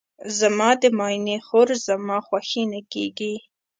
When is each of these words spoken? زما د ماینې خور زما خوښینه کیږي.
زما 0.39 0.69
د 0.81 0.83
ماینې 0.97 1.37
خور 1.45 1.67
زما 1.87 2.17
خوښینه 2.27 2.79
کیږي. 2.93 3.33